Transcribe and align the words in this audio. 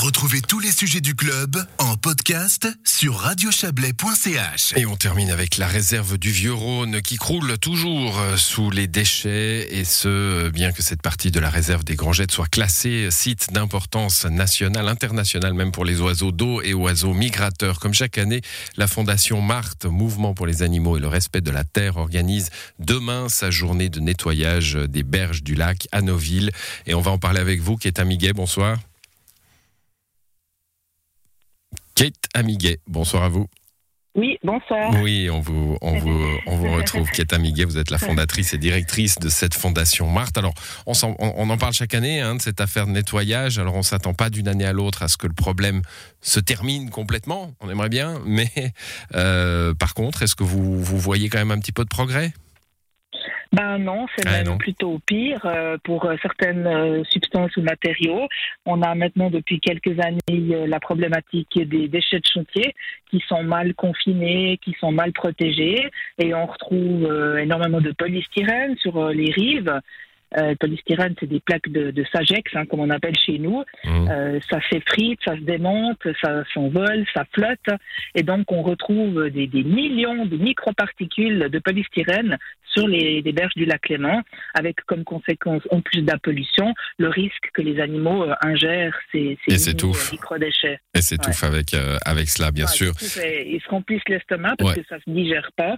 Retrouvez 0.00 0.40
tous 0.40 0.60
les 0.60 0.72
sujets 0.72 1.02
du 1.02 1.14
club 1.14 1.62
en 1.76 1.94
podcast 1.98 2.66
sur 2.84 3.16
radiochablais.ch. 3.16 4.72
Et 4.76 4.86
on 4.86 4.96
termine 4.96 5.28
avec 5.28 5.58
la 5.58 5.66
réserve 5.66 6.16
du 6.16 6.30
Vieux-Rhône 6.30 7.02
qui 7.02 7.16
croule 7.18 7.58
toujours 7.58 8.18
euh, 8.18 8.38
sous 8.38 8.70
les 8.70 8.86
déchets 8.86 9.68
et 9.76 9.84
ce, 9.84 10.48
bien 10.48 10.72
que 10.72 10.82
cette 10.82 11.02
partie 11.02 11.30
de 11.30 11.38
la 11.38 11.50
réserve 11.50 11.84
des 11.84 11.96
Grangettes 11.96 12.30
soit 12.30 12.48
classée 12.48 13.10
site 13.10 13.52
d'importance 13.52 14.24
nationale, 14.24 14.88
internationale 14.88 15.52
même 15.52 15.70
pour 15.70 15.84
les 15.84 16.00
oiseaux 16.00 16.32
d'eau 16.32 16.62
et 16.62 16.72
oiseaux 16.72 17.12
migrateurs. 17.12 17.78
Comme 17.78 17.92
chaque 17.92 18.16
année, 18.16 18.40
la 18.78 18.86
Fondation 18.86 19.42
Marthe, 19.42 19.84
Mouvement 19.84 20.32
pour 20.32 20.46
les 20.46 20.62
animaux 20.62 20.96
et 20.96 21.00
le 21.00 21.08
respect 21.08 21.42
de 21.42 21.50
la 21.50 21.64
terre, 21.64 21.98
organise 21.98 22.48
demain 22.78 23.28
sa 23.28 23.50
journée 23.50 23.90
de 23.90 24.00
nettoyage 24.00 24.76
des 24.76 25.02
berges 25.02 25.42
du 25.42 25.56
lac 25.56 25.88
à 25.92 26.00
Noville. 26.00 26.52
Et 26.86 26.94
on 26.94 27.02
va 27.02 27.10
en 27.10 27.18
parler 27.18 27.40
avec 27.40 27.60
vous, 27.60 27.76
Kate 27.76 27.98
Amiguet. 27.98 28.32
Bonsoir. 28.32 28.78
Kate 32.00 32.14
Amiguet, 32.32 32.80
bonsoir 32.86 33.24
à 33.24 33.28
vous. 33.28 33.46
Oui, 34.14 34.38
bonsoir. 34.42 34.90
Oui, 35.02 35.28
on 35.28 35.40
vous, 35.40 35.76
on 35.82 35.98
vous, 35.98 36.24
on 36.46 36.56
vous 36.56 36.72
retrouve. 36.72 37.10
Kate 37.12 37.34
Amiguet, 37.34 37.66
vous 37.66 37.76
êtes 37.76 37.90
la 37.90 37.98
fondatrice 37.98 38.54
et 38.54 38.56
directrice 38.56 39.18
de 39.18 39.28
cette 39.28 39.52
fondation 39.52 40.08
Marthe. 40.08 40.38
Alors, 40.38 40.54
on, 40.86 41.50
en 41.50 41.58
parle 41.58 41.74
chaque 41.74 41.92
année 41.92 42.22
hein, 42.22 42.36
de 42.36 42.40
cette 42.40 42.62
affaire 42.62 42.86
de 42.86 42.92
nettoyage. 42.92 43.58
Alors, 43.58 43.74
on 43.74 43.82
s'attend 43.82 44.14
pas 44.14 44.30
d'une 44.30 44.48
année 44.48 44.64
à 44.64 44.72
l'autre 44.72 45.02
à 45.02 45.08
ce 45.08 45.18
que 45.18 45.26
le 45.26 45.34
problème 45.34 45.82
se 46.22 46.40
termine 46.40 46.88
complètement. 46.88 47.52
On 47.60 47.68
aimerait 47.68 47.90
bien, 47.90 48.18
mais 48.24 48.50
euh, 49.14 49.74
par 49.74 49.92
contre, 49.92 50.22
est-ce 50.22 50.34
que 50.34 50.42
vous, 50.42 50.82
vous 50.82 50.98
voyez 50.98 51.28
quand 51.28 51.36
même 51.36 51.50
un 51.50 51.58
petit 51.58 51.72
peu 51.72 51.84
de 51.84 51.90
progrès? 51.90 52.32
Ben 53.52 53.78
non, 53.78 54.06
c'est 54.14 54.26
Ah, 54.28 54.38
même 54.38 54.46
non. 54.46 54.58
plutôt 54.58 55.00
pire 55.06 55.40
euh, 55.44 55.76
pour 55.82 56.04
euh, 56.04 56.14
certaines 56.22 56.66
euh, 56.68 57.02
substances 57.04 57.56
ou 57.56 57.62
matériaux. 57.62 58.28
On 58.64 58.80
a 58.82 58.94
maintenant 58.94 59.28
depuis 59.28 59.58
quelques 59.58 59.98
années 59.98 60.54
euh, 60.54 60.66
la 60.68 60.78
problématique 60.78 61.58
des 61.58 61.88
déchets 61.88 62.20
de 62.20 62.26
chantier 62.32 62.74
qui 63.10 63.20
sont 63.28 63.42
mal 63.42 63.74
confinés, 63.74 64.58
qui 64.62 64.76
sont 64.78 64.92
mal 64.92 65.12
protégés, 65.12 65.90
et 66.18 66.32
on 66.32 66.46
retrouve 66.46 67.04
euh, 67.04 67.38
énormément 67.38 67.80
de 67.80 67.90
polystyrène 67.90 68.76
sur 68.76 69.08
les 69.08 69.32
rives. 69.32 69.80
Euh, 70.38 70.50
le 70.50 70.56
polystyrène, 70.56 71.14
c'est 71.18 71.26
des 71.26 71.40
plaques 71.40 71.68
de, 71.68 71.90
de 71.90 72.04
Sagex, 72.12 72.54
hein, 72.54 72.64
comme 72.66 72.80
on 72.80 72.90
appelle 72.90 73.16
chez 73.18 73.38
nous. 73.38 73.64
Mmh. 73.84 74.08
Euh, 74.10 74.38
ça 74.48 74.60
s'effrite, 74.70 75.18
ça 75.24 75.34
se 75.36 75.40
démonte, 75.40 75.98
ça 76.22 76.44
s'envole, 76.54 77.04
ça 77.12 77.24
flotte. 77.32 77.78
Et 78.14 78.22
donc, 78.22 78.50
on 78.52 78.62
retrouve 78.62 79.28
des, 79.30 79.46
des 79.48 79.64
millions 79.64 80.26
de 80.26 80.36
microparticules 80.36 81.48
de 81.50 81.58
polystyrène 81.58 82.38
sur 82.72 82.86
les, 82.86 83.20
les 83.22 83.32
berges 83.32 83.54
du 83.56 83.64
lac 83.64 83.88
Léman, 83.88 84.22
avec 84.54 84.80
comme 84.86 85.02
conséquence, 85.02 85.62
en 85.70 85.80
plus 85.80 86.02
de 86.02 86.10
la 86.10 86.18
pollution, 86.18 86.72
le 86.98 87.08
risque 87.08 87.50
que 87.52 87.62
les 87.62 87.80
animaux 87.80 88.22
euh, 88.22 88.34
ingèrent 88.42 88.96
ces, 89.10 89.36
ces 89.48 89.54
Et 89.54 89.58
s'étouffent. 89.58 90.12
microdéchets. 90.12 90.78
Et 90.94 91.02
s'étouffe 91.02 91.42
avec, 91.42 91.74
avec 92.06 92.28
cela, 92.28 92.52
bien 92.52 92.66
Ouais, 92.66 92.70
sûr. 92.70 92.92
ils 93.00 93.60
se- 93.60 93.68
remplissent 93.68 94.08
l'estomac 94.08 94.54
parce 94.58 94.76
Ouais. 94.76 94.82
que 94.82 94.86
ça 94.88 94.98
se 95.04 95.10
digère 95.10 95.50
pas. 95.56 95.76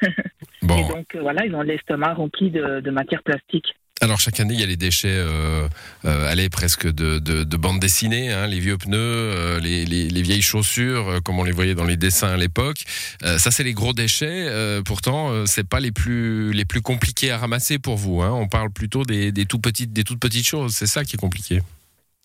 Et 0.02 0.66
Bon, 0.66 0.86
donc, 0.88 1.14
euh, 1.16 1.20
voilà, 1.20 1.44
ils 1.46 1.54
ont 1.54 1.62
l'estomac 1.62 2.14
rempli 2.14 2.50
de, 2.50 2.80
de 2.80 2.90
matière 2.90 3.22
plastique. 3.22 3.74
Alors 4.00 4.18
chaque 4.18 4.40
année, 4.40 4.54
il 4.54 4.60
y 4.60 4.62
a 4.62 4.66
les 4.66 4.76
déchets, 4.76 5.08
euh, 5.10 5.68
euh, 6.04 6.30
allez, 6.30 6.48
presque 6.48 6.86
de, 6.86 7.18
de, 7.18 7.44
de 7.44 7.56
bande 7.56 7.80
dessinée, 7.80 8.32
hein, 8.32 8.46
les 8.46 8.58
vieux 8.58 8.78
pneus, 8.78 8.96
euh, 8.98 9.60
les, 9.60 9.84
les, 9.84 10.08
les 10.08 10.22
vieilles 10.22 10.42
chaussures, 10.42 11.08
euh, 11.08 11.20
comme 11.20 11.38
on 11.38 11.44
les 11.44 11.52
voyait 11.52 11.74
dans 11.74 11.84
les 11.84 11.96
dessins 11.96 12.32
à 12.32 12.36
l'époque. 12.36 12.78
Euh, 13.24 13.36
ça, 13.36 13.50
c'est 13.50 13.62
les 13.62 13.74
gros 13.74 13.92
déchets. 13.92 14.48
pourtant, 14.86 15.46
c'est 15.46 15.68
pas 15.68 15.80
les 15.80 15.92
plus 15.92 16.52
les 16.52 16.64
plus 16.64 16.80
compliqués 16.80 17.30
à 17.30 17.38
ramasser 17.38 17.78
pour 17.78 17.96
vous. 17.96 18.22
Hein. 18.22 18.30
On 18.32 18.48
parle 18.48 18.70
plutôt 18.70 19.04
des, 19.04 19.32
tout 19.46 19.58
petites 19.58 19.92
des 19.92 20.04
toutes 20.04 20.20
petites 20.20 20.46
choses. 20.46 20.72
C'est 20.72 20.86
ça 20.86 21.04
qui 21.04 21.16
est 21.16 21.18
compliqué. 21.18 21.60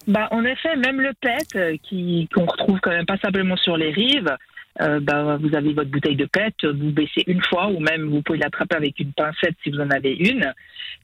Bah, 0.08 0.28
en 0.32 0.44
effet, 0.46 0.76
même 0.76 1.02
le 1.02 1.12
PET, 1.20 1.80
qui 1.84 2.30
qu'on 2.34 2.46
retrouve 2.46 2.80
quand 2.82 2.92
même 2.92 3.06
pas 3.06 3.18
simplement 3.18 3.58
sur 3.58 3.76
les 3.76 3.92
rives, 3.92 4.36
euh, 4.82 5.00
bah, 5.00 5.38
vous 5.38 5.56
avez 5.56 5.74
votre 5.74 5.90
bouteille 5.90 6.18
de 6.18 6.26
PET, 6.26 6.66
vous 6.66 6.92
baissez 6.92 7.24
une 7.28 7.42
fois, 7.44 7.68
ou 7.68 7.80
même 7.80 8.10
vous 8.10 8.22
pouvez 8.22 8.40
l'attraper 8.40 8.76
avec 8.76 9.00
une 9.00 9.14
pincette 9.14 9.56
si 9.64 9.70
vous 9.70 9.80
en 9.80 9.90
avez 9.90 10.12
une. 10.12 10.54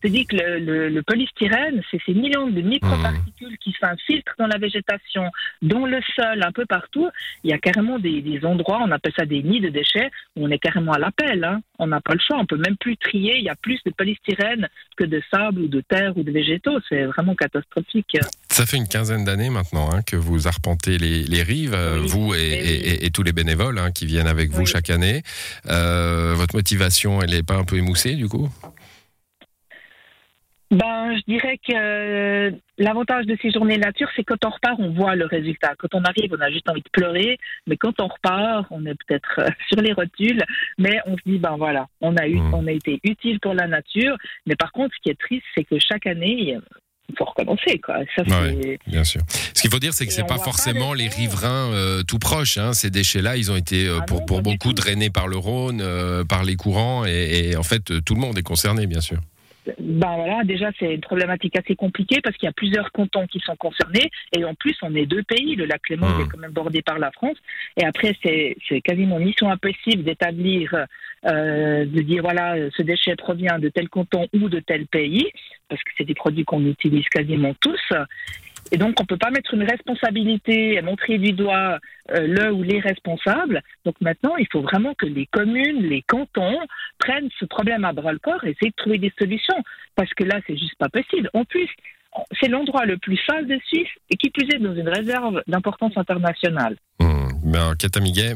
C'est-à-dire 0.01 0.25
que 0.27 0.35
le, 0.35 0.59
le, 0.59 0.89
le 0.89 1.03
polystyrène, 1.03 1.81
c'est 1.91 1.99
ces 2.05 2.13
millions 2.13 2.47
de 2.49 2.61
microparticules 2.61 3.57
qui 3.59 3.75
s'infiltrent 3.79 4.33
dans 4.39 4.47
la 4.47 4.57
végétation, 4.57 5.23
dans 5.61 5.85
le 5.85 5.99
sol, 6.15 6.41
un 6.43 6.51
peu 6.51 6.65
partout. 6.65 7.07
Il 7.43 7.51
y 7.51 7.53
a 7.53 7.57
carrément 7.59 7.99
des, 7.99 8.21
des 8.21 8.43
endroits, 8.45 8.79
on 8.83 8.91
appelle 8.91 9.13
ça 9.17 9.25
des 9.25 9.43
nids 9.43 9.61
de 9.61 9.69
déchets, 9.69 10.09
où 10.35 10.45
on 10.47 10.49
est 10.49 10.57
carrément 10.59 10.93
à 10.93 10.99
l'appel. 10.99 11.43
Hein. 11.43 11.61
On 11.79 11.87
n'a 11.87 12.01
pas 12.01 12.13
le 12.13 12.19
choix, 12.25 12.37
on 12.39 12.45
peut 12.45 12.57
même 12.57 12.77
plus 12.77 12.97
trier. 12.97 13.37
Il 13.37 13.43
y 13.43 13.49
a 13.49 13.55
plus 13.55 13.79
de 13.85 13.91
polystyrène 13.91 14.67
que 14.97 15.03
de 15.03 15.21
sable 15.31 15.61
ou 15.61 15.67
de 15.67 15.81
terre 15.81 16.17
ou 16.17 16.23
de 16.23 16.31
végétaux. 16.31 16.79
C'est 16.89 17.03
vraiment 17.05 17.35
catastrophique. 17.35 18.17
Ça 18.49 18.65
fait 18.65 18.77
une 18.77 18.87
quinzaine 18.87 19.23
d'années 19.25 19.49
maintenant 19.49 19.89
hein, 19.93 20.01
que 20.05 20.15
vous 20.15 20.47
arpentez 20.47 20.97
les, 20.97 21.23
les 21.23 21.43
rives, 21.43 21.73
euh, 21.73 21.99
Oui, 22.01 22.07
vous 22.09 22.33
et, 22.33 22.37
eh 22.39 22.61
oui. 22.61 22.67
et- 22.67 22.89
et- 22.93 23.05
et 23.05 23.09
tous 23.11 23.23
les 23.23 23.31
bénévoles 23.33 23.77
hein, 23.79 23.91
qui 23.91 24.05
viennent 24.05 24.27
avec 24.27 24.49
vous 24.51 24.65
chaque 24.65 24.89
année. 24.89 25.21
Euh, 25.69 26.33
votre 26.35 26.55
motivation, 26.55 27.21
elle 27.21 27.31
n'est 27.31 27.43
pas 27.43 27.55
un 27.55 27.63
peu 27.63 27.77
émoussée 27.77 28.15
du 28.15 28.27
coup? 28.27 28.49
Ben, 30.71 31.17
je 31.17 31.21
dirais 31.27 31.57
que 31.57 31.73
euh, 31.75 32.51
l'avantage 32.77 33.25
de 33.25 33.37
ces 33.41 33.51
journées 33.51 33.77
nature, 33.77 34.07
c'est 34.15 34.23
quand 34.23 34.43
on 34.45 34.49
repart, 34.49 34.75
on 34.79 34.91
voit 34.93 35.15
le 35.15 35.25
résultat. 35.25 35.73
Quand 35.77 35.93
on 35.93 36.03
arrive, 36.03 36.33
on 36.37 36.41
a 36.41 36.49
juste 36.49 36.69
envie 36.69 36.81
de 36.81 36.89
pleurer, 36.93 37.37
mais 37.67 37.75
quand 37.75 37.99
on 37.99 38.07
repart, 38.07 38.67
on 38.71 38.85
est 38.85 38.95
peut-être 39.05 39.39
euh, 39.39 39.49
sur 39.69 39.81
les 39.81 39.91
rotules, 39.91 40.41
mais 40.77 40.99
on 41.05 41.17
se 41.17 41.21
dit, 41.25 41.39
ben 41.39 41.57
voilà, 41.57 41.87
on 41.99 42.15
a, 42.15 42.25
eu, 42.27 42.39
Mm. 42.39 42.53
on 42.53 42.67
a 42.67 42.71
été 42.71 42.99
utile 43.03 43.39
pour 43.41 43.53
la 43.53 43.67
nature. 43.67 44.15
Mais 44.45 44.55
par 44.55 44.71
contre, 44.71 44.95
ce 44.95 45.01
qui 45.03 45.09
est 45.09 45.19
triste, 45.19 45.43
c'est 45.55 45.65
que 45.65 45.77
chaque 45.77 46.07
année, 46.07 46.57
il 47.09 47.15
faut 47.17 47.25
recommencer, 47.25 47.77
quoi. 47.79 47.97
Ça. 48.15 48.23
Bien 48.87 49.03
sûr. 49.03 49.21
Ce 49.27 49.61
qu'il 49.61 49.69
faut 49.69 49.79
dire, 49.79 49.93
c'est 49.93 50.07
que 50.07 50.13
c'est 50.13 50.23
on 50.23 50.27
pas 50.27 50.37
forcément 50.37 50.93
les 50.93 51.09
riverains 51.09 51.73
euh, 51.73 52.03
tout 52.03 52.19
proches. 52.19 52.57
Hein. 52.57 52.71
Ces 52.71 52.89
déchets-là, 52.89 53.35
ils 53.35 53.51
ont 53.51 53.57
été 53.57 53.87
euh, 53.87 53.97
Ah 54.01 54.05
pour, 54.05 54.21
non, 54.21 54.25
pour 54.25 54.41
beaucoup 54.41 54.71
drainés 54.71 55.09
par 55.09 55.27
le 55.27 55.35
Rhône, 55.35 55.81
euh, 55.81 56.23
par 56.23 56.45
les 56.45 56.55
courants, 56.55 57.05
et, 57.05 57.49
et 57.49 57.55
en 57.57 57.63
fait, 57.63 58.01
tout 58.05 58.15
le 58.15 58.21
monde 58.21 58.37
est 58.37 58.43
concerné, 58.43 58.87
bien 58.87 59.01
sûr. 59.01 59.17
Ben 59.79 60.15
voilà, 60.15 60.43
déjà 60.43 60.71
c'est 60.79 60.93
une 60.93 61.01
problématique 61.01 61.57
assez 61.57 61.75
compliquée 61.75 62.19
parce 62.21 62.35
qu'il 62.35 62.47
y 62.47 62.49
a 62.49 62.53
plusieurs 62.53 62.91
cantons 62.91 63.27
qui 63.27 63.39
sont 63.39 63.55
concernés 63.55 64.09
et 64.35 64.43
en 64.43 64.55
plus 64.55 64.75
on 64.81 64.95
est 64.95 65.05
deux 65.05 65.23
pays, 65.23 65.55
le 65.55 65.65
lac 65.65 65.87
Léman 65.89 66.19
est 66.19 66.27
quand 66.27 66.39
même 66.39 66.51
bordé 66.51 66.81
par 66.81 66.97
la 66.97 67.11
France. 67.11 67.37
Et 67.77 67.85
après 67.85 68.15
c'est 68.23 68.57
c'est 68.67 68.81
quasiment 68.81 69.19
mission 69.19 69.51
impossible 69.51 70.03
d'établir, 70.03 70.73
euh, 71.25 71.85
de 71.85 72.01
dire 72.01 72.23
voilà 72.23 72.55
ce 72.75 72.81
déchet 72.81 73.15
provient 73.15 73.59
de 73.59 73.69
tel 73.69 73.87
canton 73.87 74.27
ou 74.33 74.49
de 74.49 74.59
tel 74.59 74.87
pays 74.87 75.31
parce 75.69 75.83
que 75.83 75.91
c'est 75.97 76.05
des 76.05 76.15
produits 76.15 76.43
qu'on 76.43 76.65
utilise 76.65 77.07
quasiment 77.09 77.53
tous 77.61 77.79
et 78.71 78.77
donc 78.77 78.99
on 78.99 79.05
peut 79.05 79.17
pas 79.17 79.29
mettre 79.29 79.53
une 79.53 79.63
responsabilité, 79.63 80.75
et 80.75 80.81
montrer 80.81 81.17
du 81.17 81.33
doigt 81.33 81.79
euh, 82.11 82.27
le 82.27 82.51
ou 82.51 82.63
les 82.63 82.79
responsables. 82.79 83.61
Donc 83.85 83.95
maintenant 84.01 84.35
il 84.37 84.47
faut 84.51 84.61
vraiment 84.61 84.93
que 84.93 85.05
les 85.05 85.25
communes, 85.27 85.83
les 85.83 86.01
cantons 86.01 86.59
prennent 86.97 87.29
ce 87.39 87.45
problème 87.45 87.85
à 87.85 87.93
bras 87.93 88.13
le 88.13 88.19
corps 88.19 88.43
et 88.43 88.51
essayer 88.51 88.71
de 88.71 88.75
trouver 88.75 88.97
des 88.97 89.13
solutions. 89.19 89.61
Parce 89.95 90.13
que 90.13 90.23
là, 90.23 90.39
c'est 90.47 90.57
juste 90.57 90.77
pas 90.77 90.89
possible. 90.89 91.29
En 91.33 91.43
plus, 91.43 91.69
c'est 92.39 92.49
l'endroit 92.49 92.85
le 92.85 92.97
plus 92.97 93.19
sale 93.27 93.47
de 93.47 93.59
Suisse 93.67 93.89
et 94.09 94.17
qui 94.17 94.29
plus 94.29 94.47
est 94.53 94.59
dans 94.59 94.75
une 94.75 94.89
réserve 94.89 95.41
d'importance 95.47 95.95
internationale. 95.97 96.77
Hum. 96.99 97.20
Ben, 97.43 97.75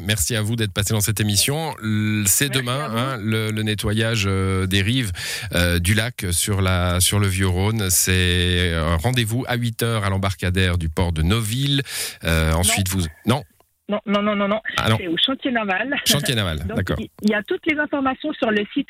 merci 0.02 0.36
à 0.36 0.42
vous 0.42 0.56
d'être 0.56 0.72
passé 0.72 0.94
dans 0.94 1.02
cette 1.02 1.20
émission. 1.20 1.76
C'est 2.26 2.50
demain 2.50 2.92
hein, 2.96 3.18
le, 3.22 3.52
le 3.52 3.64
nettoyage 3.64 4.26
euh, 4.28 4.66
des 4.66 4.82
rives 4.82 5.12
euh, 5.54 5.80
du 5.80 5.94
lac 5.94 6.26
sur, 6.32 6.62
la, 6.62 7.00
sur 7.00 7.20
le 7.20 7.28
Vieux-Rhône. 7.28 7.90
C'est 7.90 8.74
un 8.74 8.98
rendez-vous 8.98 9.46
à 9.48 9.58
8h 9.58 10.02
à 10.02 10.10
l'embarcadère 10.10 10.78
du 10.78 10.90
port 10.90 11.12
de 11.12 11.22
Noville. 11.22 11.84
Euh, 12.24 12.54
ensuite, 12.54 12.90
vous... 12.90 13.06
Non 13.26 13.44
Non, 13.88 14.00
non, 14.08 14.22
non, 14.24 14.36
non, 14.36 14.48
non. 14.48 14.62
Ah 14.78 14.90
non, 14.90 14.98
C'est 15.00 15.08
au 15.08 15.16
chantier 15.18 15.52
naval. 15.52 15.94
chantier 16.06 16.34
naval, 16.34 16.60
d'accord. 16.76 16.98
il 17.00 17.30
y 17.30 17.34
a 17.36 17.44
toutes 17.44 17.62
les 17.68 17.78
informations 17.78 18.34
sur 18.34 18.50
le 18.50 18.64
site 18.74 18.90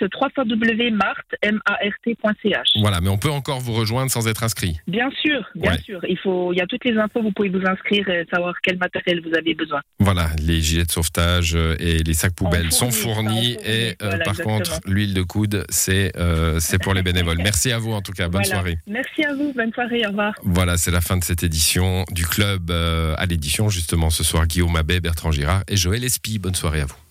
www.mart.ch. 1.43 2.67
Voilà, 2.79 3.01
mais 3.01 3.09
on 3.09 3.17
peut 3.17 3.29
encore 3.29 3.59
vous 3.59 3.73
rejoindre 3.73 4.09
sans 4.11 4.27
être 4.27 4.43
inscrit. 4.43 4.77
Bien 4.87 5.09
sûr, 5.21 5.45
bien 5.55 5.71
Ouais. 5.73 5.79
sûr. 5.81 5.99
Il 6.07 6.17
faut, 6.17 6.53
il 6.53 6.57
y 6.57 6.61
a 6.61 6.65
toutes 6.67 6.85
les 6.85 6.97
infos. 6.97 7.21
Vous 7.21 7.31
pouvez 7.31 7.49
vous 7.49 7.65
inscrire 7.65 8.07
et 8.09 8.25
savoir 8.33 8.53
quel 8.63 8.77
matériel 8.77 9.21
vous 9.21 9.35
avez 9.35 9.53
besoin. 9.53 9.81
Voilà, 9.99 10.29
les 10.41 10.61
gilets 10.61 10.85
de 10.85 10.91
sauvetage 10.91 11.55
euh, 11.55 11.75
et 11.79 11.97
les 12.03 12.13
sacs 12.13 12.33
poubelles 12.35 12.71
sont 12.71 12.91
fournis, 12.91 13.57
et 13.65 13.95
euh, 14.01 14.09
par 14.11 14.13
exactement. 14.29 14.57
contre 14.59 14.79
l'huile 14.85 15.13
de 15.13 15.21
coude 15.23 15.65
c'est 15.69 16.11
euh, 16.17 16.59
c'est 16.59 16.81
pour 16.81 16.93
les 16.93 17.01
bénévoles. 17.09 17.37
Merci 17.39 17.71
à 17.71 17.79
vous 17.79 17.91
en 17.93 18.01
tout 18.01 18.11
cas, 18.13 18.29
bonne 18.29 18.41
Voilà. 18.43 18.55
soirée. 18.55 18.77
Merci 18.87 19.25
à 19.25 19.33
vous. 19.33 19.51
Bonne 19.53 19.73
soirée. 19.73 20.03
Au 20.05 20.09
revoir. 20.09 20.33
Voilà, 20.43 20.77
c'est 20.77 20.91
la 20.91 21.01
fin 21.01 21.17
de 21.17 21.23
cette 21.23 21.43
édition 21.43 22.05
du 22.11 22.25
club 22.25 22.69
euh, 22.71 23.13
à 23.17 23.25
l'édition 23.25 23.69
justement 23.69 24.09
ce 24.09 24.23
soir 24.23 24.45
Guillaume 24.47 24.75
Bertrand 24.85 25.31
Girard 25.31 25.63
et 25.67 25.77
Joël 25.77 26.03
Espy. 26.03 26.39
Bonne 26.39 26.55
soirée 26.55 26.81
à 26.81 26.85
vous. 26.85 27.04